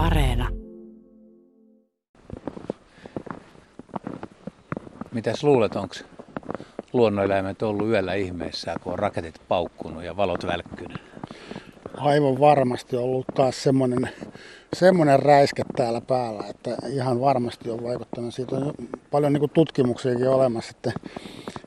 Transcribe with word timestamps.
Areena. 0.00 0.48
Mitäs 5.12 5.44
luulet, 5.44 5.76
onko 5.76 5.94
luonnoneläimet 6.92 7.62
ollut 7.62 7.88
yöllä 7.88 8.14
ihmeessä, 8.14 8.74
kun 8.82 8.92
on 8.92 8.98
raketit 8.98 9.34
paukkunut 9.48 10.04
ja 10.04 10.16
valot 10.16 10.46
välkkynyt? 10.46 10.98
Aivan 11.96 12.40
varmasti 12.40 12.96
ollut 12.96 13.26
taas 13.34 13.62
semmoinen, 13.62 14.08
semmoinen 14.72 15.18
räiske 15.18 15.62
täällä 15.76 16.00
päällä, 16.00 16.44
että 16.50 16.76
ihan 16.88 17.20
varmasti 17.20 17.70
on 17.70 17.82
vaikuttanut. 17.82 18.34
Siitä 18.34 18.56
on 18.56 18.72
paljon 19.10 19.32
niin 19.32 19.50
tutkimuksiakin 19.54 20.28
olemassa, 20.28 20.72
että, 20.76 20.92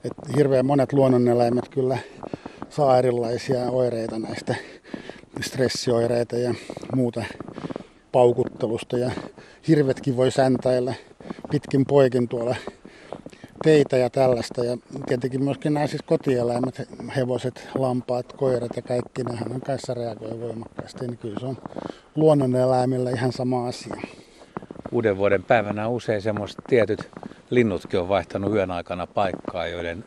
että 0.04 0.22
hirveän 0.38 0.66
monet 0.66 0.94
luonnoneläimet 0.94 1.70
kyllä 1.70 1.98
saa 2.70 2.98
erilaisia 2.98 3.70
oireita 3.70 4.20
näistä 4.20 4.56
stressioireita 5.42 6.38
ja 6.38 6.54
muuta 6.96 7.24
paukuttelusta. 8.14 8.98
Ja 8.98 9.12
hirvetkin 9.68 10.18
voi 10.18 10.32
säntäillä 10.32 10.94
pitkin 11.52 11.86
poikin 11.86 12.28
tuolla 12.28 12.56
teitä 13.64 13.98
ja 13.98 14.10
tällaista. 14.10 14.66
Ja 14.66 14.78
tietenkin 15.08 15.44
myöskin 15.44 15.74
nämä 15.74 15.88
siis 15.88 16.02
kotieläimet, 16.02 16.82
hevoset, 17.16 17.68
lampaat, 17.76 18.34
koirat 18.34 18.76
ja 18.76 18.82
kaikki, 18.82 19.24
nehän 19.24 19.52
on 19.52 19.62
kanssa 19.62 19.94
reagoi 19.94 20.40
voimakkaasti. 20.40 21.08
Niin 21.08 21.18
kyllä 21.18 21.40
se 21.40 21.46
on 21.46 21.58
luonnoneläimillä 22.16 23.10
ihan 23.10 23.32
sama 23.32 23.68
asia. 23.68 23.96
Uuden 24.92 25.18
vuoden 25.18 25.44
päivänä 25.44 25.88
usein 25.88 26.22
semmoiset 26.22 26.60
tietyt 26.68 27.10
linnutkin 27.50 28.00
on 28.00 28.10
vaihtanut 28.10 28.54
yön 28.54 28.72
aikana 28.72 29.08
paikkaa, 29.08 29.68
joiden 29.68 30.04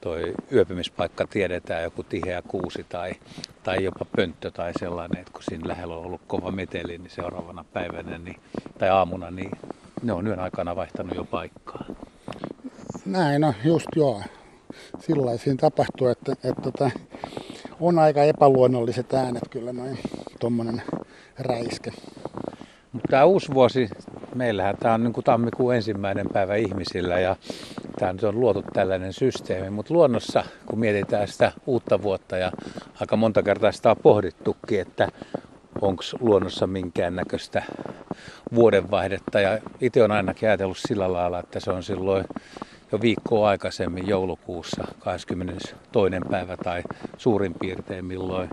toi 0.00 0.34
yöpymispaikka 0.52 1.26
tiedetään, 1.26 1.82
joku 1.82 2.02
tiheä 2.02 2.42
kuusi 2.42 2.86
tai, 2.88 3.12
tai 3.62 3.84
jopa 3.84 4.04
pönttö 4.16 4.50
tai 4.50 4.72
sellainen, 4.78 5.20
että 5.20 5.32
kun 5.32 5.42
siinä 5.42 5.68
lähellä 5.68 5.96
on 5.96 6.04
ollut 6.04 6.20
kova 6.26 6.50
meteli, 6.50 6.98
niin 6.98 7.10
seuraavana 7.10 7.64
päivänä 7.72 8.18
niin, 8.18 8.40
tai 8.78 8.88
aamuna, 8.88 9.30
niin 9.30 9.50
ne 10.02 10.12
on 10.12 10.26
yön 10.26 10.40
aikana 10.40 10.76
vaihtanut 10.76 11.14
jo 11.16 11.24
paikkaa. 11.24 11.84
Näin, 13.06 13.40
no 13.40 13.54
just 13.64 13.86
joo. 13.96 14.22
Sillä 15.00 15.36
siinä 15.36 15.56
tapahtuu, 15.60 16.06
että, 16.08 16.32
että, 16.32 16.48
että 16.48 16.62
tota, 16.62 16.90
on 17.80 17.98
aika 17.98 18.22
epäluonnolliset 18.24 19.14
äänet 19.14 19.42
kyllä 19.50 19.72
noin 19.72 19.98
tuommoinen 20.40 20.82
räiske. 21.38 21.92
Mutta 22.92 23.08
tämä 23.10 23.24
uusi 23.24 23.54
vuosi, 23.54 23.88
meillähän 24.34 24.76
tämä 24.76 24.94
on 24.94 25.04
niin 25.04 25.12
kuin 25.12 25.24
tammikuun 25.24 25.74
ensimmäinen 25.74 26.26
päivä 26.32 26.54
ihmisillä 26.56 27.20
ja 27.20 27.36
tämä 27.98 28.12
nyt 28.12 28.24
on 28.24 28.40
luotu 28.40 28.64
tällainen 28.72 29.12
systeemi, 29.12 29.70
mutta 29.70 29.94
luonnossa, 29.94 30.44
kun 30.66 30.78
mietitään 30.78 31.28
sitä 31.28 31.52
uutta 31.66 32.02
vuotta 32.02 32.36
ja 32.36 32.52
aika 33.00 33.16
monta 33.16 33.42
kertaa 33.42 33.72
sitä 33.72 33.90
on 33.90 33.96
pohdittukin, 34.02 34.80
että 34.80 35.08
onko 35.80 36.02
luonnossa 36.20 36.66
minkäännäköistä 36.66 37.62
vuodenvaihdetta 38.54 39.40
ja 39.40 39.58
itse 39.80 40.02
on 40.02 40.10
ainakin 40.10 40.48
ajatellut 40.48 40.78
sillä 40.78 41.12
lailla, 41.12 41.40
että 41.40 41.60
se 41.60 41.70
on 41.70 41.82
silloin 41.82 42.24
jo 42.92 43.00
viikkoa 43.00 43.48
aikaisemmin 43.48 44.08
joulukuussa 44.08 44.84
22. 44.98 45.74
päivä 46.30 46.56
tai 46.56 46.82
suurin 47.16 47.54
piirtein 47.54 48.04
milloin 48.04 48.50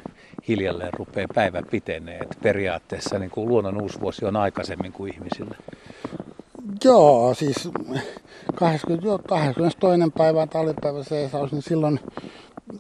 hiljalleen 0.47 0.93
rupeaa 0.93 1.27
päivä 1.35 1.61
pitenee. 1.71 2.17
Et 2.17 2.37
periaatteessa 2.43 3.19
niin 3.19 3.31
kuin 3.31 3.49
luonnon 3.49 3.81
uusi 3.81 4.01
vuosi 4.01 4.25
on 4.25 4.35
aikaisemmin 4.35 4.91
kuin 4.91 5.13
ihmisillä. 5.13 5.55
Joo, 6.85 7.33
siis 7.33 7.69
20, 8.55 9.07
jo, 9.07 9.19
22. 9.27 9.77
päivä 10.17 10.47
talvipäivä 10.47 11.03
seisaus, 11.03 11.51
niin 11.51 11.61
silloin 11.61 11.99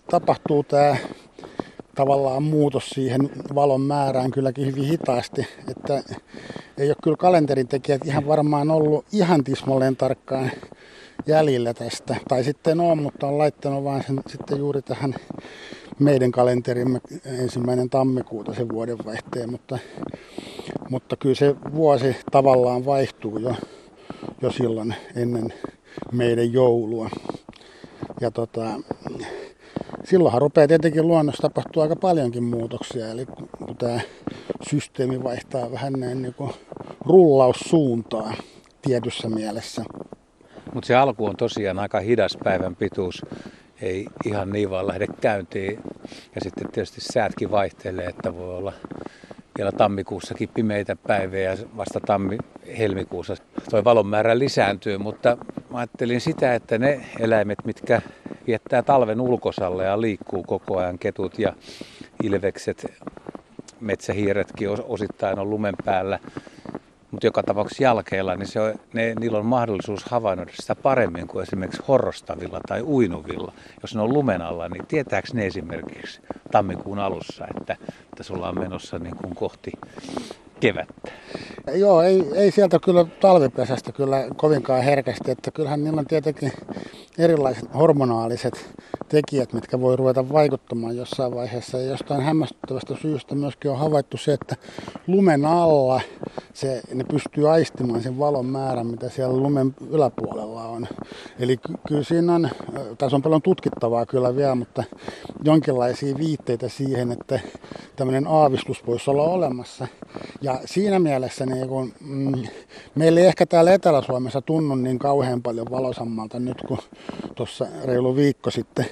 tapahtuu 0.09 0.63
tämä 0.63 0.95
tavallaan 1.95 2.43
muutos 2.43 2.89
siihen 2.89 3.29
valon 3.55 3.81
määrään 3.81 4.31
kylläkin 4.31 4.65
hyvin 4.65 4.83
hitaasti, 4.83 5.47
että 5.67 6.03
ei 6.77 6.87
ole 6.87 6.95
kyllä 7.03 7.17
kalenterin 7.17 7.67
tekijät 7.67 8.05
ihan 8.05 8.27
varmaan 8.27 8.71
ollut 8.71 9.05
ihan 9.11 9.43
tismalleen 9.43 9.95
tarkkaan 9.95 10.51
jäljellä 11.27 11.73
tästä. 11.73 12.15
Tai 12.27 12.43
sitten 12.43 12.79
on, 12.79 12.97
mutta 13.01 13.27
on 13.27 13.37
laittanut 13.37 13.83
vain 13.83 14.03
sen 14.07 14.21
sitten 14.27 14.57
juuri 14.57 14.81
tähän 14.81 15.15
meidän 15.99 16.31
kalenterimme 16.31 17.01
ensimmäinen 17.25 17.89
tammikuuta 17.89 18.53
sen 18.53 18.69
vuodenvaihteen, 18.69 19.51
mutta, 19.51 19.79
mutta 20.89 21.15
kyllä 21.15 21.35
se 21.35 21.55
vuosi 21.75 22.15
tavallaan 22.31 22.85
vaihtuu 22.85 23.37
jo, 23.37 23.55
jo 24.45 24.51
silloin 24.51 24.95
ennen 25.15 25.53
meidän 26.11 26.53
joulua. 26.53 27.09
Ja 28.21 28.31
tota, 28.31 28.65
silloinhan 30.03 30.41
rupeaa 30.41 30.67
tietenkin 30.67 31.07
luonnossa 31.07 31.41
tapahtua 31.41 31.83
aika 31.83 31.95
paljonkin 31.95 32.43
muutoksia, 32.43 33.11
eli 33.11 33.25
kun 33.57 33.77
tämä 33.77 33.99
systeemi 34.69 35.23
vaihtaa 35.23 35.71
vähän 35.71 35.93
näin 35.93 36.21
niin 36.21 36.33
kuin 36.33 36.51
rullaussuuntaa 37.05 38.33
tietyssä 38.81 39.29
mielessä. 39.29 39.83
Mutta 40.73 40.87
se 40.87 40.95
alku 40.95 41.25
on 41.25 41.37
tosiaan 41.37 41.79
aika 41.79 41.99
hidas 41.99 42.37
päivän 42.43 42.75
pituus. 42.75 43.21
Ei 43.81 44.07
ihan 44.25 44.49
niin 44.49 44.69
vaan 44.69 44.87
lähde 44.87 45.07
käyntiin. 45.21 45.79
Ja 46.35 46.41
sitten 46.41 46.71
tietysti 46.71 47.01
säätkin 47.01 47.51
vaihtelee, 47.51 48.05
että 48.05 48.35
voi 48.35 48.57
olla 48.57 48.73
vielä 49.57 49.71
tammikuussakin 49.71 50.49
pimeitä 50.53 50.95
päiviä 50.95 51.51
ja 51.51 51.57
vasta 51.77 51.99
tammi-helmikuussa 51.99 53.35
tuo 53.69 53.83
valon 53.83 54.07
määrä 54.07 54.39
lisääntyy, 54.39 54.97
mutta 54.97 55.37
mä 55.69 55.77
ajattelin 55.77 56.21
sitä, 56.21 56.55
että 56.55 56.77
ne 56.77 57.05
eläimet, 57.19 57.65
mitkä 57.65 58.01
viettää 58.47 58.83
talven 58.83 59.21
ulkosalla 59.21 59.83
ja 59.83 60.01
liikkuu 60.01 60.43
koko 60.43 60.77
ajan, 60.77 60.99
ketut 60.99 61.39
ja 61.39 61.53
ilvekset, 62.23 62.85
metsähiiretkin 63.79 64.69
osittain 64.87 65.39
on 65.39 65.49
lumen 65.49 65.75
päällä, 65.85 66.19
mutta 67.15 67.27
joka 67.27 67.43
tapauksessa 67.43 67.83
jälkeellä, 67.83 68.35
niin 68.35 68.47
se 68.47 68.59
on, 68.59 68.73
ne, 68.93 69.15
niillä 69.15 69.37
on 69.37 69.45
mahdollisuus 69.45 70.03
havainnoida 70.03 70.51
sitä 70.55 70.75
paremmin 70.75 71.27
kuin 71.27 71.43
esimerkiksi 71.43 71.83
horrostavilla 71.87 72.59
tai 72.67 72.81
uinuvilla. 72.81 73.53
Jos 73.81 73.95
ne 73.95 74.01
on 74.01 74.13
lumen 74.13 74.41
alla, 74.41 74.69
niin 74.69 74.87
tietääkö 74.87 75.27
ne 75.33 75.45
esimerkiksi 75.45 76.21
tammikuun 76.51 76.99
alussa, 76.99 77.47
että 77.57 77.77
tässä 78.15 78.33
ollaan 78.33 78.59
menossa 78.59 78.99
niin 78.99 79.15
kuin 79.15 79.35
kohti 79.35 79.71
kevättä? 80.59 81.11
Joo, 81.73 82.01
ei, 82.01 82.25
ei 82.35 82.51
sieltä 82.51 82.79
kyllä 82.79 83.05
talvipesästä 83.21 83.91
kyllä 83.91 84.25
kovinkaan 84.35 84.83
herkästi, 84.83 85.31
että 85.31 85.51
kyllähän 85.51 85.83
niillä 85.83 85.99
on 85.99 86.05
tietenkin 86.05 86.51
erilaiset 87.17 87.69
hormonaaliset 87.73 88.75
tekijät, 89.09 89.53
mitkä 89.53 89.81
voi 89.81 89.95
ruveta 89.95 90.29
vaikuttamaan 90.29 90.97
jossain 90.97 91.35
vaiheessa. 91.35 91.77
Ja 91.77 91.85
jostain 91.85 92.21
hämmästyttävästä 92.21 92.95
syystä 93.01 93.35
myöskin 93.35 93.71
on 93.71 93.77
havaittu 93.77 94.17
se, 94.17 94.33
että 94.33 94.55
lumen 95.07 95.45
alla 95.45 96.01
se, 96.53 96.81
ne 96.93 97.03
pystyy 97.03 97.49
aistimaan 97.49 98.01
sen 98.03 98.19
valon 98.19 98.45
määrän, 98.45 98.87
mitä 98.87 99.09
siellä 99.09 99.37
lumen 99.37 99.75
yläpuolella 99.89 100.63
on. 100.63 100.87
Eli 101.39 101.57
ky- 101.57 101.73
kyllä 101.87 102.03
siinä 102.03 102.35
on, 102.35 102.49
tässä 102.97 103.15
on 103.15 103.21
paljon 103.21 103.41
tutkittavaa 103.41 104.05
kyllä 104.05 104.35
vielä, 104.35 104.55
mutta 104.55 104.83
jonkinlaisia 105.43 106.17
viitteitä 106.17 106.69
siihen, 106.69 107.11
että 107.11 107.39
tämmöinen 107.95 108.27
aavistus 108.27 108.87
voisi 108.87 109.09
olla 109.09 109.23
olemassa. 109.23 109.87
Ja 110.41 110.59
siinä 110.65 110.99
mielessä 110.99 111.45
niin 111.45 111.54
kun, 111.67 111.93
mm, 112.01 112.43
meillä 112.95 113.19
ei 113.19 113.25
ehkä 113.25 113.45
täällä 113.45 113.73
Etelä-Suomessa 113.73 114.41
tunnu 114.41 114.75
niin 114.75 114.99
kauhean 114.99 115.41
paljon 115.41 115.67
valosammalta 115.71 116.39
nyt 116.39 116.57
kuin 116.67 116.79
tuossa 117.35 117.67
reilu 117.83 118.15
viikko 118.15 118.51
sitten. 118.51 118.85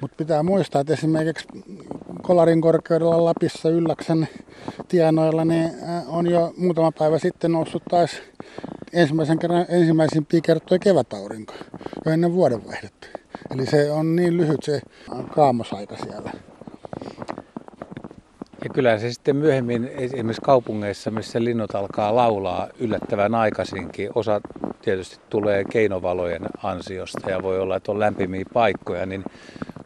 Mutta 0.00 0.16
pitää 0.16 0.42
muistaa, 0.42 0.80
että 0.80 0.92
esimerkiksi 0.92 1.48
Kolarin 2.22 2.60
korkeudella 2.60 3.24
Lapissa 3.24 3.68
Ylläksen 3.68 4.28
tienoilla 4.88 5.44
niin 5.44 5.70
on 6.08 6.30
jo 6.30 6.52
muutama 6.56 6.92
päivä 6.92 7.18
sitten 7.18 7.52
noussut 7.52 7.82
taas 7.90 8.10
ensimmäisen 8.92 9.38
kerran 9.38 9.66
ensimmäisimpiä 9.68 10.40
kertoja 10.40 10.78
kevätaurinko 10.78 11.54
jo 12.06 12.12
ennen 12.12 12.32
vuodenvaihdetta. 12.32 13.06
Eli 13.54 13.66
se 13.66 13.90
on 13.90 14.16
niin 14.16 14.36
lyhyt 14.36 14.62
se 14.62 14.80
kaamosaika 15.34 15.96
siellä. 15.96 16.49
Ja 18.64 18.70
kyllä 18.74 18.98
se 18.98 19.12
sitten 19.12 19.36
myöhemmin 19.36 19.90
esimerkiksi 19.94 20.42
kaupungeissa, 20.42 21.10
missä 21.10 21.44
linnut 21.44 21.74
alkaa 21.74 22.16
laulaa 22.16 22.68
yllättävän 22.78 23.34
aikaisinkin, 23.34 24.10
osa 24.14 24.40
tietysti 24.82 25.18
tulee 25.30 25.64
keinovalojen 25.64 26.42
ansiosta 26.62 27.30
ja 27.30 27.42
voi 27.42 27.60
olla, 27.60 27.76
että 27.76 27.92
on 27.92 28.00
lämpimiä 28.00 28.44
paikkoja, 28.54 29.06
niin 29.06 29.24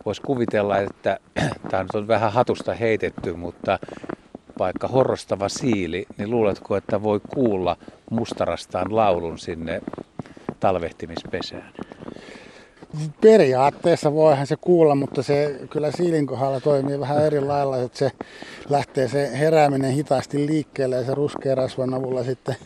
voisi 0.06 0.22
kuvitella, 0.22 0.78
että 0.78 1.18
tämä 1.70 1.84
on 1.94 2.08
vähän 2.08 2.32
hatusta 2.32 2.74
heitetty, 2.74 3.32
mutta 3.32 3.78
vaikka 4.58 4.88
horrostava 4.88 5.48
siili, 5.48 6.06
niin 6.18 6.30
luuletko, 6.30 6.76
että 6.76 7.02
voi 7.02 7.20
kuulla 7.34 7.76
mustarastaan 8.10 8.96
laulun 8.96 9.38
sinne 9.38 9.80
talvehtimispesään? 10.60 11.72
Periaatteessa 13.20 14.14
voihan 14.14 14.46
se 14.46 14.56
kuulla, 14.60 14.94
mutta 14.94 15.22
se 15.22 15.60
kyllä 15.70 15.90
siilin 15.92 16.26
kohdalla 16.26 16.60
toimii 16.60 17.00
vähän 17.00 17.26
eri 17.26 17.40
lailla, 17.40 17.78
että 17.78 17.98
se 17.98 18.10
lähtee 18.68 19.08
se 19.08 19.38
herääminen 19.38 19.92
hitaasti 19.92 20.46
liikkeelle 20.46 20.96
ja 20.96 21.04
se 21.04 21.14
ruskea 21.14 21.54
rasvan 21.54 21.94
avulla 21.94 22.24
sitten 22.24 22.56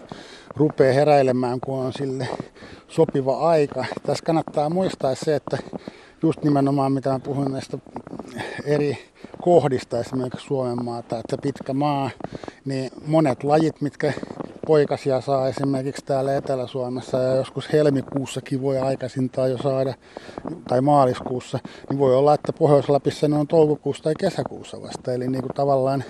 rupeaa 0.56 0.94
heräilemään, 0.94 1.60
kun 1.60 1.78
on 1.78 1.92
sille 1.92 2.28
sopiva 2.88 3.38
aika. 3.38 3.84
Tässä 4.06 4.24
kannattaa 4.24 4.70
muistaa 4.70 5.14
se, 5.14 5.34
että 5.34 5.58
just 6.22 6.44
nimenomaan 6.44 6.92
mitä 6.92 7.10
mä 7.10 7.18
puhuin 7.18 7.52
näistä 7.52 7.78
eri 8.64 8.98
kohdista, 9.42 10.00
esimerkiksi 10.00 10.46
Suomen 10.46 10.84
maata, 10.84 11.18
että 11.18 11.36
pitkä 11.42 11.72
maa, 11.72 12.10
niin 12.64 12.90
monet 13.06 13.44
lajit, 13.44 13.80
mitkä 13.80 14.12
poikasia 14.68 15.20
saa 15.20 15.48
esimerkiksi 15.48 16.04
täällä 16.04 16.36
Etelä-Suomessa 16.36 17.18
ja 17.18 17.34
joskus 17.34 17.72
helmikuussakin 17.72 18.62
voi 18.62 18.78
aikaisintaan 18.78 19.50
jo 19.50 19.58
saada, 19.58 19.94
tai 20.68 20.80
maaliskuussa, 20.80 21.58
niin 21.90 21.98
voi 21.98 22.16
olla, 22.16 22.34
että 22.34 22.52
Pohjois-Lapissa 22.52 23.28
ne 23.28 23.36
on 23.36 23.46
toukokuussa 23.46 24.02
tai 24.04 24.14
kesäkuussa 24.18 24.82
vasta. 24.82 25.12
Eli 25.12 25.28
niin 25.28 25.42
kuin 25.42 25.54
tavallaan 25.54 26.04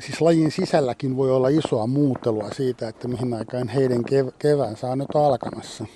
siis 0.00 0.20
lajin 0.20 0.50
sisälläkin 0.50 1.16
voi 1.16 1.30
olla 1.30 1.48
isoa 1.48 1.86
muuttelua 1.86 2.50
siitä, 2.50 2.88
että 2.88 3.08
mihin 3.08 3.34
aikaan 3.34 3.68
heidän 3.68 4.00
kev- 4.00 4.32
keväänsä 4.38 4.90
on 4.90 4.98
nyt 4.98 5.16
alkamassa. 5.16 5.86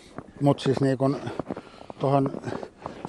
Mutta 0.40 0.62
siis 0.62 0.80
niin 0.80 0.98
kuin 0.98 1.16
tuohon 1.98 2.32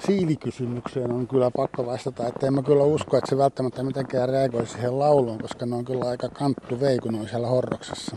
siivikysymykseen 0.06 1.12
on 1.12 1.26
kyllä 1.26 1.50
pakko 1.56 1.86
vastata, 1.86 2.26
että 2.26 2.46
en 2.46 2.54
mä 2.54 2.62
kyllä 2.62 2.84
usko, 2.84 3.16
että 3.16 3.30
se 3.30 3.38
välttämättä 3.38 3.82
mitenkään 3.82 4.28
reagoisi 4.28 4.72
siihen 4.72 4.98
lauluun, 4.98 5.38
koska 5.38 5.66
ne 5.66 5.76
on 5.76 5.84
kyllä 5.84 6.08
aika 6.08 6.28
kanttu 6.28 6.80
vei, 6.80 6.98
kun 6.98 7.14
on 7.14 7.28
siellä 7.28 7.48
horroksessa. 7.48 8.16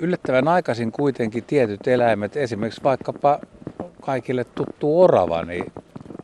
Yllättävän 0.00 0.48
aikaisin 0.48 0.92
kuitenkin 0.92 1.44
tietyt 1.44 1.86
eläimet, 1.86 2.36
esimerkiksi 2.36 2.84
vaikkapa 2.84 3.38
kaikille 4.00 4.44
tuttu 4.44 5.02
orava, 5.02 5.42
niin 5.42 5.72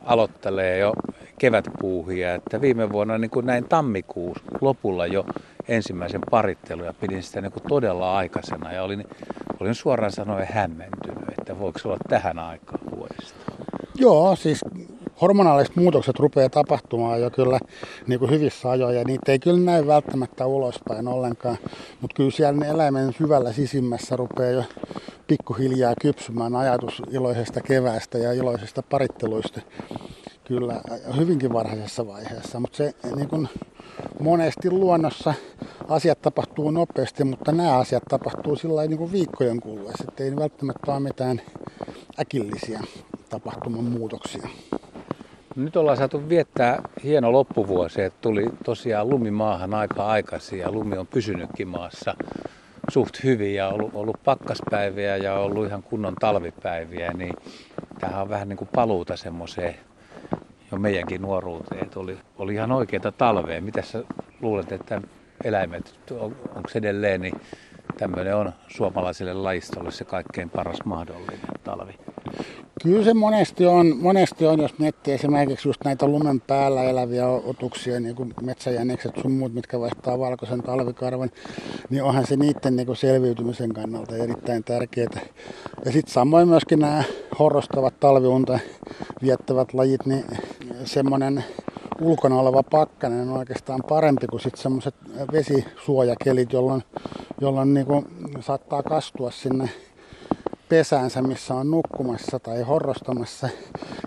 aloittelee 0.05 0.79
jo 0.79 0.93
kevätpuuhia. 1.39 2.35
Että 2.35 2.61
viime 2.61 2.93
vuonna 2.93 3.19
niin 3.19 3.31
kuin 3.31 3.47
näin 3.47 3.65
tammikuussa 3.65 4.45
lopulla 4.61 5.07
jo 5.07 5.27
ensimmäisen 5.69 6.21
parittelun 6.31 6.87
ja 6.87 6.95
pidin 7.01 7.23
sitä 7.23 7.41
niin 7.41 7.53
kuin 7.53 7.63
todella 7.69 8.17
aikaisena 8.17 8.73
ja 8.73 8.83
olin, 8.83 9.05
olin 9.61 9.75
suoraan 9.75 10.13
sanoen 10.13 10.49
hämmentynyt, 10.51 11.29
että 11.39 11.59
voiko 11.59 11.79
se 11.79 11.89
olla 11.89 11.99
tähän 12.09 12.39
aikaan 12.39 12.81
vuodesta. 12.97 13.53
Joo, 13.95 14.37
siis 14.37 14.61
hormonaaliset 15.21 15.77
muutokset 15.77 16.19
rupeaa 16.19 16.49
tapahtumaan 16.49 17.21
jo 17.21 17.31
kyllä 17.31 17.59
niin 18.07 18.19
kuin 18.19 18.31
hyvissä 18.31 18.71
ajoin 18.71 18.97
ja 18.97 19.05
niitä 19.05 19.33
ei 19.33 19.39
kyllä 19.39 19.61
näy 19.61 19.87
välttämättä 19.87 20.47
ulospäin 20.47 21.09
ollenkaan, 21.09 21.59
mutta 22.01 22.15
kyllä 22.15 22.31
siellä 22.31 22.67
eläimen 22.67 23.13
syvällä 23.13 23.53
sisimmässä 23.53 24.17
rupeaa 24.17 24.51
jo 24.51 24.65
pikkuhiljaa 25.27 25.95
kypsymään 26.01 26.57
ajatus 26.57 27.03
iloisesta 27.11 27.61
keväästä 27.61 28.19
ja 28.19 28.33
iloisesta 28.33 28.83
paritteluista 28.83 29.61
kyllä 30.45 30.81
hyvinkin 31.17 31.53
varhaisessa 31.53 32.07
vaiheessa, 32.07 32.61
mutta 32.61 32.77
se 32.77 32.95
niin 33.17 33.29
kuin 33.29 33.49
monesti 34.21 34.71
luonnossa 34.71 35.35
asiat 35.89 36.23
tapahtuu 36.23 36.71
nopeasti, 36.71 37.25
mutta 37.25 37.53
nämä 37.53 37.79
asiat 37.79 38.03
tapahtuu 38.11 38.57
sillä 38.57 38.87
niin 38.87 38.99
kuin 38.99 39.13
viikkojen 39.13 39.61
kuluessa, 39.61 40.05
että 40.09 40.25
ei 40.25 40.37
välttämättä 40.37 40.93
ole 40.93 41.01
mitään 41.01 41.41
äkillisiä 42.21 42.81
tapahtuman 43.29 43.85
muutoksia. 43.85 44.49
Nyt 45.57 45.77
ollaan 45.77 45.97
saatu 45.97 46.29
viettää 46.29 46.83
hieno 47.05 47.33
loppuvuosi, 47.33 48.03
että 48.03 48.19
tuli 48.21 48.47
tosiaan 48.65 49.11
lumi 49.11 49.31
maahan 49.31 49.75
aika 49.75 50.07
aikaisin 50.07 50.59
ja 50.59 50.73
lumi 50.73 50.99
on 50.99 51.07
pysynytkin 51.07 51.69
maassa 51.69 52.15
suht 52.91 53.25
hyvin 53.25 53.55
ja 53.55 53.69
ollut, 53.69 53.91
ollut 53.95 54.17
pakkaspäiviä 54.25 55.17
ja 55.17 55.35
ollut 55.35 55.67
ihan 55.67 55.83
kunnon 55.83 56.15
talvipäiviä, 56.15 57.13
niin 57.13 57.35
tämähän 58.01 58.23
on 58.23 58.29
vähän 58.29 58.49
niin 58.49 58.57
kuin 58.57 58.69
paluuta 58.75 59.17
semmoiseen 59.17 59.75
jo 60.73 60.79
meidänkin 60.79 61.23
nuoruuteen, 61.23 61.85
että 61.85 62.01
oli, 62.01 62.19
oli 62.39 62.55
ihan 62.55 62.73
oikeita 62.73 63.13
talvea. 63.13 63.61
Mitä 63.61 63.83
sä 63.83 64.05
luulet, 64.41 64.73
että 64.73 65.03
eläimet, 65.45 65.95
on, 66.11 66.37
onko 66.55 66.71
edelleen, 66.75 67.21
niin 67.21 67.41
tämmöinen 67.99 68.37
on 68.37 68.53
suomalaiselle 68.69 69.35
lajistolle 69.35 69.91
se 69.91 70.05
kaikkein 70.05 70.51
paras 70.51 70.79
mahdollinen 70.85 71.41
talvi? 71.65 71.95
Kyllä 72.83 73.05
se 73.05 73.15
monesti 73.15 73.67
on, 73.67 73.97
monesti 74.01 74.47
on, 74.47 74.61
jos 74.61 74.79
miettii 74.79 75.15
esimerkiksi 75.15 75.69
just 75.69 75.85
näitä 75.85 76.07
lumen 76.07 76.41
päällä 76.41 76.85
eläviä 76.85 77.29
otuksia, 77.29 78.01
niin 78.01 78.17
kuin 78.17 78.35
metsäjänikset 78.43 79.13
sun 79.23 79.33
muut, 79.33 79.55
mitkä 79.55 79.81
vaihtaa 79.81 80.19
valkoisen 80.19 80.63
talvikarvan, 80.63 81.31
niin 81.91 82.03
onhan 82.03 82.27
se 82.27 82.37
niiden 82.37 82.77
niin 82.77 82.87
kuin 82.87 82.97
selviytymisen 82.97 83.73
kannalta 83.73 84.17
erittäin 84.17 84.65
tärkeää. 84.65 85.21
Ja 85.85 85.93
sitten 85.93 86.13
samoin 86.13 86.49
myöskin 86.49 86.79
nämä 86.79 87.05
horrostavat 87.39 88.01
talviunta 88.01 88.59
viettävät 89.23 89.75
lajit, 89.75 90.07
niin 90.07 90.25
semmoinen 90.85 91.45
ulkona 92.01 92.41
oleva 92.41 92.63
pakkanen 92.63 93.29
on 93.29 93.39
oikeastaan 93.39 93.81
parempi 93.89 94.27
kuin 94.27 94.41
sitten 94.41 94.63
semmoiset 94.63 94.95
vesisuojakelit, 95.33 96.53
jolloin, 96.53 96.83
jolloin 97.41 97.75
niin 97.75 97.87
kuin 97.87 98.07
saattaa 98.41 98.83
kastua 98.83 99.31
sinne 99.31 99.69
pesäänsä, 100.69 101.23
missä 101.23 101.55
on 101.55 101.71
nukkumassa 101.71 102.39
tai 102.39 102.63
horrostamassa. 102.63 103.49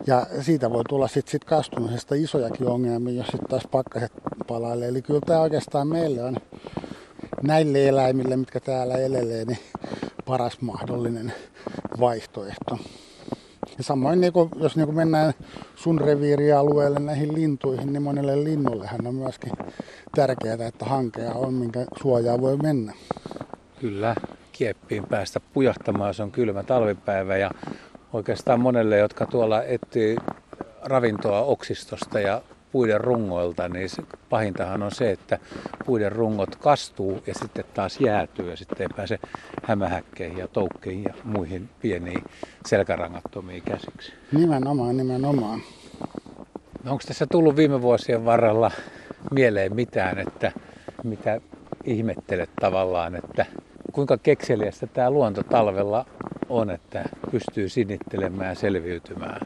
Ja 0.08 0.26
siitä 0.42 0.70
voi 0.72 0.84
tulla 0.90 1.08
sitten 1.08 1.32
sit 1.32 1.44
kastumisesta 1.44 2.16
isojakin 2.16 2.68
ongelmia, 2.68 3.14
jos 3.14 3.28
sitten 3.28 3.50
taas 3.50 3.68
pakkaset 3.72 4.12
palailee. 4.48 4.88
Eli 4.88 5.02
kyllä 5.02 5.22
tämä 5.26 5.40
oikeastaan 5.40 5.88
meille 5.88 6.24
on 6.24 6.38
näille 7.44 7.88
eläimille, 7.88 8.38
mitkä 8.38 8.60
täällä 8.60 8.98
elelee, 8.98 9.46
niin 9.46 9.60
paras 10.26 10.62
mahdollinen 10.62 11.34
vaihtoehto. 12.00 12.78
Ja 13.78 13.84
samoin 13.84 14.22
niin 14.22 14.34
kun, 14.34 14.50
jos 14.56 14.76
niin 14.76 14.96
mennään 14.96 15.34
sun 15.76 16.02
reviirialueelle 16.02 17.00
näihin 17.00 17.34
lintuihin, 17.34 17.94
niin 17.94 18.04
monelle 18.04 18.44
linnullehan 18.44 19.08
on 19.08 19.16
myöskin 19.16 19.52
tärkeää, 20.16 20.68
että 20.68 20.86
hankea 20.86 21.34
on, 21.34 21.54
minkä 21.54 21.86
suojaa 22.02 22.42
voi 22.42 22.58
mennä. 22.58 22.94
Kyllä, 23.80 24.16
kieppiin 24.60 25.04
päästä 25.10 25.40
pujahtamaan, 25.40 26.14
se 26.14 26.24
on 26.24 26.32
kylmä 26.32 26.64
talvipäivä 26.64 27.38
ja 27.38 27.52
oikeastaan 28.14 28.60
monelle, 28.60 28.98
jotka 28.98 29.26
tuolla 29.26 29.64
etsii 29.64 30.16
ravintoa 30.82 31.42
oksistosta 31.42 32.20
ja 32.20 32.42
puiden 32.72 33.02
rungoilta, 33.02 33.70
niin 33.70 33.90
pahintahan 34.30 34.84
on 34.84 34.92
se, 34.92 35.12
että 35.12 35.40
puiden 35.86 36.12
rungot 36.12 36.56
kastuu 36.56 37.24
ja 37.28 37.34
sitten 37.34 37.66
taas 37.74 38.00
jäätyy 38.00 38.50
ja 38.50 38.58
sitten 38.58 38.78
ei 38.82 38.88
pääse 38.96 39.20
hämähäkkeihin 39.64 40.38
ja 40.38 40.48
toukkeihin 40.48 41.04
ja 41.04 41.14
muihin 41.24 41.70
pieniin 41.82 42.24
selkärangattomiin 42.66 43.64
käsiksi. 43.64 44.14
Nimenomaan, 44.32 44.98
nimenomaan. 44.98 45.62
No 46.84 46.92
onko 46.92 47.04
tässä 47.08 47.28
tullut 47.32 47.56
viime 47.56 47.82
vuosien 47.82 48.26
varrella 48.26 48.72
mieleen 49.32 49.76
mitään, 49.76 50.20
että 50.20 50.52
mitä 51.04 51.42
ihmettelet 51.84 52.50
tavallaan, 52.62 53.16
että 53.16 53.46
kuinka 53.91 54.18
kekseliästä 54.18 54.88
tämä 54.88 55.12
luonto 55.12 55.44
talvella 55.44 56.06
on, 56.50 56.71
että 56.71 57.03
pystyy 57.31 57.69
sinittelemään 57.69 58.50
ja 58.50 58.56
selviytymään 58.56 59.41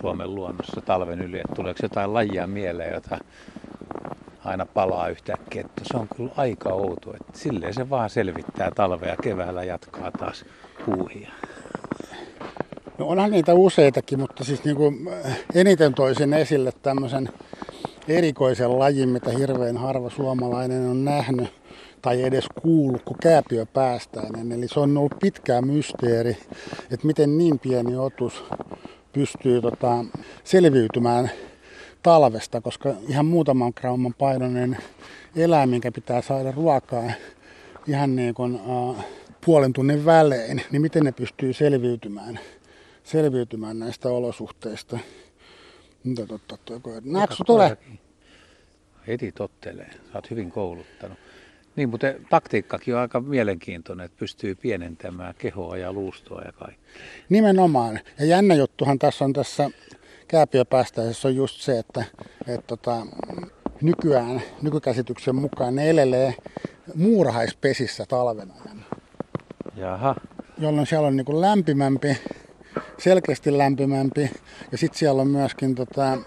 Suomen 0.00 0.34
luonnossa 0.34 0.80
talven 0.80 1.20
yli. 1.20 1.36
Että 1.36 1.54
tuleeko 1.54 1.78
jotain 1.82 2.14
lajia 2.14 2.46
mieleen, 2.46 2.94
jota 2.94 3.18
aina 4.44 4.66
palaa 4.66 5.08
yhtäkkiä. 5.08 5.60
Että 5.60 5.82
se 5.84 5.96
on 5.96 6.08
kyllä 6.16 6.30
aika 6.36 6.68
outo. 6.68 7.10
Että 7.10 7.38
silleen 7.38 7.74
se 7.74 7.90
vaan 7.90 8.10
selvittää 8.10 8.70
talvea 8.70 9.16
keväällä 9.22 9.64
jatkaa 9.64 10.10
taas 10.10 10.44
puuhia. 10.86 11.30
No 12.98 13.06
onhan 13.06 13.30
niitä 13.30 13.54
useitakin, 13.54 14.20
mutta 14.20 14.44
siis 14.44 14.64
niin 14.64 14.76
kuin 14.76 15.08
eniten 15.54 15.94
toisin 15.94 16.34
esille 16.34 16.72
tämmöisen 16.82 17.28
erikoisen 18.08 18.78
lajin, 18.78 19.08
mitä 19.08 19.30
hirveän 19.30 19.76
harva 19.76 20.10
suomalainen 20.10 20.88
on 20.88 21.04
nähnyt 21.04 21.48
tai 22.02 22.22
edes 22.22 22.44
kuullut, 22.62 23.02
kun 23.02 23.16
kääpiö 23.22 23.66
päästään. 23.66 24.52
Eli 24.52 24.68
se 24.68 24.80
on 24.80 24.98
ollut 24.98 25.14
pitkään 25.20 25.66
mysteeri, 25.66 26.36
että 26.90 27.06
miten 27.06 27.38
niin 27.38 27.58
pieni 27.58 27.96
otus 27.96 28.44
pystyy 29.12 29.60
tota, 29.60 30.04
selviytymään 30.44 31.30
talvesta, 32.02 32.60
koska 32.60 32.94
ihan 33.08 33.26
muutaman 33.26 33.72
grauman 33.76 34.14
painoinen 34.14 34.76
eläin, 35.36 35.68
minkä 35.68 35.92
pitää 35.92 36.22
saada 36.22 36.52
ruokaa 36.52 37.10
ihan 37.86 38.16
niin 38.16 38.34
kuin, 38.34 38.54
äh, 38.96 39.04
puolen 39.46 39.72
tunnin 39.72 40.04
välein, 40.04 40.62
niin 40.70 40.82
miten 40.82 41.04
ne 41.04 41.12
pystyy 41.12 41.52
selviytymään, 41.52 42.40
selviytymään 43.04 43.78
näistä 43.78 44.08
olosuhteista. 44.08 44.98
Mitä 46.04 46.26
totta, 46.26 46.58
tulee. 47.46 47.76
Heti 49.06 49.32
tottelee. 49.32 49.90
Sä 49.90 49.98
oot 50.14 50.30
hyvin 50.30 50.50
kouluttanut. 50.50 51.18
Niin, 51.78 51.88
mutta 51.88 52.06
taktiikkakin 52.30 52.94
on 52.94 53.00
aika 53.00 53.20
mielenkiintoinen, 53.20 54.06
että 54.06 54.18
pystyy 54.18 54.54
pienentämään 54.54 55.34
kehoa 55.38 55.76
ja 55.76 55.92
luustoa 55.92 56.42
ja 56.42 56.52
kaikkea. 56.52 57.02
Nimenomaan. 57.28 58.00
Ja 58.18 58.24
jännä 58.24 58.54
juttuhan 58.54 58.98
tässä 58.98 59.24
on 59.24 59.32
tässä 59.32 59.70
kääpiöpäästäisessä 60.28 61.28
on 61.28 61.36
just 61.36 61.60
se, 61.60 61.78
että, 61.78 62.04
että 62.46 62.66
tota, 62.66 63.06
nykyään, 63.82 64.42
nykykäsityksen 64.62 65.34
mukaan 65.34 65.74
ne 65.74 65.90
elelee 65.90 66.34
muurahaispesissä 66.94 68.04
talven 68.08 68.50
ajan. 68.50 68.84
Jaha. 69.76 70.14
Jolloin 70.58 70.86
siellä 70.86 71.08
on 71.08 71.16
niin 71.16 71.40
lämpimämpi, 71.40 72.16
selkeästi 72.98 73.58
lämpimämpi 73.58 74.30
ja 74.72 74.78
sitten 74.78 74.98
siellä 74.98 75.22
on 75.22 75.28
myöskin 75.28 75.74
tota, 75.74 76.18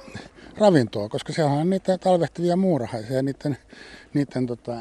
ravintoa, 0.57 1.09
koska 1.09 1.33
siellä 1.33 1.51
on 1.51 1.69
niitä 1.69 1.97
talvehtivia 1.97 2.55
muurahaisia 2.55 3.15
ja 3.15 3.23
niiden, 3.23 3.57
niiden 4.13 4.47
tota, 4.47 4.73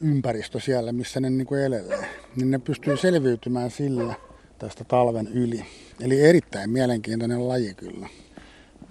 ympäristö 0.00 0.60
siellä, 0.60 0.92
missä 0.92 1.20
ne 1.20 1.30
niin 1.30 1.46
kuin 1.46 1.60
elelee, 1.60 2.06
niin 2.36 2.50
ne 2.50 2.58
pystyy 2.58 2.96
selviytymään 2.96 3.70
sillä 3.70 4.14
tästä 4.58 4.84
talven 4.84 5.28
yli. 5.28 5.64
Eli 6.00 6.20
erittäin 6.20 6.70
mielenkiintoinen 6.70 7.48
laji 7.48 7.74
kyllä. 7.74 8.08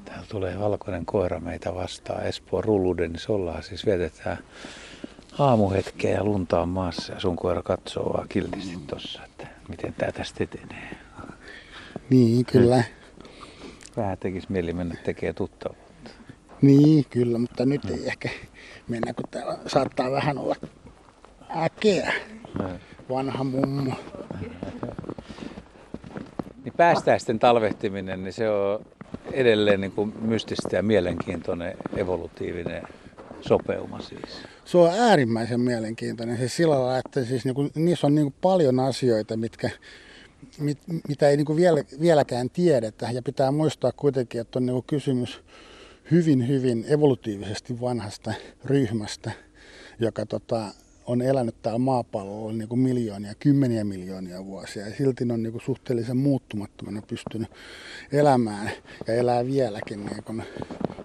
Täällä 0.05 0.25
tulee 0.29 0.59
valkoinen 0.59 1.05
koira 1.05 1.39
meitä 1.39 1.75
vastaan. 1.75 2.25
Espoon 2.25 2.63
Rulluden, 2.63 3.11
niin 3.11 3.21
ollaan 3.31 3.63
siis 3.63 3.85
vietetään 3.85 4.37
aamuhetkeä 5.39 6.15
ja 6.15 6.23
lunta 6.23 6.61
on 6.61 6.69
maassa 6.69 7.13
ja 7.13 7.19
sun 7.19 7.35
koira 7.35 7.61
katsoo 7.61 8.13
vaan 8.13 8.27
kiltisti 8.29 8.77
tossa, 8.87 9.25
että 9.25 9.47
miten 9.67 9.93
tää 9.93 10.11
tästä 10.11 10.43
etenee. 10.43 10.89
Niin, 12.09 12.45
kyllä. 12.45 12.83
Vähän 13.97 14.17
tekis 14.17 14.49
mieli 14.49 14.73
mennä 14.73 14.95
tekemään 15.03 15.35
tuttavuutta. 15.35 15.80
Niin, 16.61 17.05
kyllä, 17.09 17.37
mutta 17.37 17.65
nyt 17.65 17.85
ei 17.85 18.07
ehkä 18.07 18.29
mennä, 18.87 19.13
kun 19.13 19.25
täällä 19.31 19.57
saattaa 19.67 20.11
vähän 20.11 20.37
olla 20.37 20.55
äkeä. 21.63 22.13
Vanha 23.09 23.43
mummo. 23.43 23.93
Niin 26.63 26.73
päästäisten 26.77 27.39
talvehtiminen, 27.39 28.23
niin 28.23 28.33
se 28.33 28.49
on 28.49 28.85
edelleen 29.31 29.81
niin 29.81 29.91
kuin 29.91 30.13
mystistä 30.21 30.75
ja 30.75 30.83
mielenkiintoinen 30.83 31.77
evolutiivinen 31.97 32.83
sopeuma 33.41 33.99
siis. 33.99 34.43
Se 34.65 34.77
on 34.77 34.89
äärimmäisen 34.89 35.61
mielenkiintoinen 35.61 36.37
siis 36.37 36.55
sillä 36.55 36.75
lailla, 36.75 36.97
että 36.97 37.25
siis 37.25 37.45
niin 37.45 37.55
kuin, 37.55 37.71
niissä 37.75 38.07
on 38.07 38.15
niin 38.15 38.25
kuin 38.25 38.35
paljon 38.41 38.79
asioita, 38.79 39.37
mitkä, 39.37 39.69
mit, 40.59 40.77
mitä 41.07 41.29
ei 41.29 41.37
niin 41.37 41.45
kuin 41.45 41.57
vielä, 41.57 41.83
vieläkään 42.01 42.49
tiedetä. 42.49 43.07
Ja 43.11 43.21
pitää 43.21 43.51
muistaa 43.51 43.91
kuitenkin, 43.91 44.41
että 44.41 44.59
on 44.59 44.65
niin 44.65 44.73
kuin 44.73 44.85
kysymys 44.87 45.43
hyvin, 46.11 46.47
hyvin 46.47 46.85
evolutiivisesti 46.87 47.81
vanhasta 47.81 48.33
ryhmästä, 48.65 49.31
joka 49.99 50.25
tota, 50.25 50.71
on 51.05 51.21
elänyt 51.21 51.55
täällä 51.61 51.79
maapallolla 51.79 52.53
niin 52.53 52.69
kuin 52.69 52.79
miljoonia, 52.79 53.33
kymmeniä 53.39 53.83
miljoonia 53.83 54.45
vuosia 54.45 54.87
ja 54.87 54.95
silti 54.95 55.25
ne 55.25 55.33
on 55.33 55.43
niin 55.43 55.51
kuin 55.51 55.61
suhteellisen 55.61 56.17
muuttumattomana 56.17 57.01
pystynyt 57.01 57.47
elämään 58.11 58.71
ja 59.07 59.13
elää 59.13 59.45
vieläkin 59.45 60.05
niin 60.05 60.23
kuin 60.23 60.43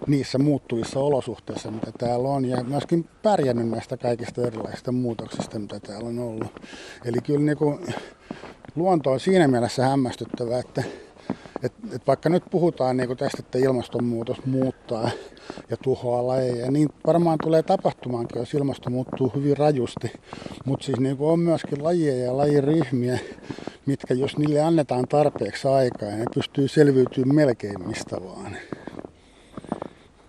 niissä 0.07 0.37
muuttuvissa 0.37 0.99
olosuhteissa, 0.99 1.71
mitä 1.71 1.91
täällä 1.97 2.29
on 2.29 2.45
ja 2.45 2.63
myöskin 2.63 3.05
pärjännyt 3.23 3.69
näistä 3.69 3.97
kaikista 3.97 4.47
erilaisista 4.47 4.91
muutoksista, 4.91 5.59
mitä 5.59 5.79
täällä 5.79 6.09
on 6.09 6.19
ollut. 6.19 6.61
Eli 7.05 7.17
kyllä 7.21 7.45
niin 7.45 7.57
kuin 7.57 7.79
luonto 8.75 9.11
on 9.11 9.19
siinä 9.19 9.47
mielessä 9.47 9.85
hämmästyttävä, 9.87 10.59
että 10.59 10.83
et, 11.63 11.73
et 11.95 12.07
vaikka 12.07 12.29
nyt 12.29 12.43
puhutaan 12.51 12.97
niin 12.97 13.17
tästä, 13.17 13.37
että 13.39 13.57
ilmastonmuutos 13.57 14.45
muuttaa 14.45 15.09
ja 15.69 15.77
tuhoaa 15.77 16.27
lajeja, 16.27 16.71
niin 16.71 16.89
varmaan 17.07 17.37
tulee 17.43 17.63
tapahtumaankin, 17.63 18.39
jos 18.39 18.53
ilmasto 18.53 18.89
muuttuu 18.89 19.31
hyvin 19.35 19.57
rajusti. 19.57 20.11
Mutta 20.65 20.85
siis 20.85 20.99
niin 20.99 21.17
on 21.19 21.39
myöskin 21.39 21.83
lajeja 21.83 22.25
ja 22.25 22.37
lajiryhmiä, 22.37 23.19
mitkä 23.85 24.13
jos 24.13 24.37
niille 24.37 24.61
annetaan 24.61 25.07
tarpeeksi 25.07 25.67
aikaa, 25.67 26.09
ne 26.09 26.25
pystyy 26.33 26.67
selviytymään 26.67 27.35
melkein 27.35 27.87
mistä 27.87 28.17
vaan. 28.23 28.57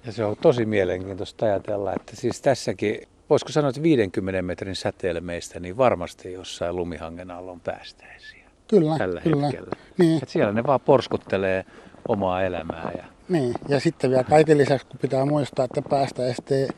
Ja 0.07 0.13
se 0.13 0.25
on 0.25 0.37
tosi 0.37 0.67
mielenkiintoista 0.67 1.47
ajatella, 1.47 1.93
että 1.93 2.17
siis 2.17 2.41
tässäkin, 2.41 3.01
voisiko 3.31 3.53
sanoa, 3.53 3.69
että 3.69 3.83
50 3.83 4.43
metrin 4.43 4.77
säteellä 4.77 5.21
meistä, 5.21 5.61
niin 5.61 5.77
varmasti 5.77 6.33
jossain 6.33 6.77
lumihangen 6.77 7.31
alla 7.31 7.53
on 7.53 7.61
päästäisiä. 7.61 8.38
Kyllä, 8.69 8.99
tällä 8.99 9.21
kyllä. 9.21 9.47
hetkellä. 9.47 9.71
Niin. 9.99 10.23
Et 10.23 10.29
siellä 10.29 10.53
ne 10.53 10.65
vaan 10.65 10.81
porskuttelee 10.81 11.65
omaa 12.09 12.43
elämää. 12.43 12.93
Ja... 12.97 13.05
Niin, 13.29 13.55
ja 13.69 13.81
sitten 13.81 14.11
vielä 14.11 14.25
kaiken 14.25 14.59
lisäksi, 14.59 14.87
kun 14.87 14.99
pitää 15.01 15.25
muistaa, 15.25 15.65
että 15.65 15.83
päästä 15.83 16.23
ei, 16.27 16.69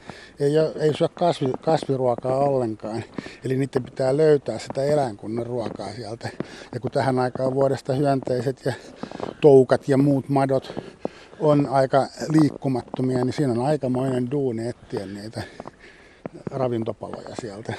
ei, 0.40 0.52
ei 0.80 0.94
syö 0.94 1.09
kasvi, 1.09 1.52
kasviruokaa 1.61 2.38
ollenkaan. 2.38 3.04
Eli 3.44 3.56
niiden 3.56 3.82
pitää 3.82 4.16
löytää 4.16 4.59
sitä 4.59 4.85
eläinkunnan 4.85 5.47
ruokaa 5.47 5.92
sieltä. 5.97 6.28
Ja 6.75 6.80
kun 6.80 6.90
tähän 6.90 7.18
aikaan 7.18 7.54
vuodesta 7.54 7.92
hyönteiset 7.92 8.64
ja 8.64 8.73
toukat 9.40 9.88
ja 9.88 9.99
muut 9.99 10.28
madot 10.28 10.75
on 11.40 11.66
aika 11.66 12.06
liikkumattomia, 12.28 13.25
niin 13.25 13.32
siinä 13.32 13.52
on 13.52 13.66
aikamoinen 13.66 14.30
duuni 14.30 14.68
etsiä 14.68 15.06
niitä 15.06 15.42
ravintopaloja 16.50 17.35
sieltä. 17.40 17.75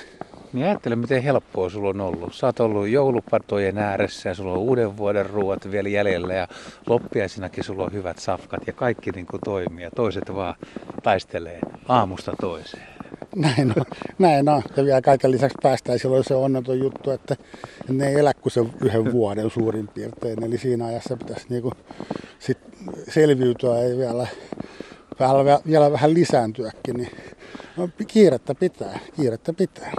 Niin 0.54 0.66
ajattele, 0.66 0.96
miten 0.96 1.24
helppoa 1.24 1.70
sulla 1.70 1.90
on 1.90 2.02
ollut. 2.02 2.34
Sä 2.34 2.48
oot 2.48 2.60
ollut 2.60 2.88
joulupatojen 2.88 3.78
ääressä 3.78 4.30
ja 4.30 4.36
sulla 4.36 4.54
on 4.54 4.58
uuden 4.58 4.98
vuoden 4.98 5.30
ruuat 5.30 5.72
vielä 5.72 5.90
jäljellä 5.90 6.34
ja 6.34 6.48
loppiaisinakin 6.88 7.64
sulla 7.64 7.84
on 7.84 7.94
hyvät 7.94 8.20
safkat 8.20 8.68
ja 8.68 8.74
kaikki 8.74 9.12
niin 9.12 9.26
kuin 9.26 9.42
toimii 9.46 9.84
ja 9.84 9.92
toiset 9.92 10.36
vaan 10.36 10.56
taistelee 11.04 11.60
aamusta 11.88 12.34
toiseen. 12.42 12.88
Näin 13.36 13.74
on, 13.78 13.86
näin 14.20 14.50
on. 14.50 14.62
Ja 14.78 14.86
vielä 14.86 15.02
kaiken 15.02 15.32
lisäksi 15.32 15.58
päästään 15.64 16.00
silloin 16.00 16.24
se 16.24 16.36
onneton 16.36 16.80
juttu, 16.80 17.12
että 17.12 17.36
ne 17.90 18.08
ei 18.08 18.16
elä 18.16 18.34
kuin 18.34 18.52
sen 18.54 18.74
yhden 18.82 19.12
vuoden 19.12 19.50
suurin 19.50 19.88
piirtein. 19.88 20.44
Eli 20.44 20.58
siinä 20.58 20.86
ajassa 20.86 21.18
pitäisi 21.18 21.46
niinku 21.50 21.72
sit 22.40 22.58
selviytyä 23.10 23.80
ei 23.80 23.98
vielä, 23.98 24.28
vielä, 25.20 25.60
vielä 25.68 25.92
vähän 25.92 26.14
lisääntyäkin. 26.14 26.98
Niin 26.98 27.12
no, 27.78 27.90
kiirettä 28.08 28.56
pitää, 28.56 29.00
kiirettä 29.16 29.54
pitää. 29.54 29.92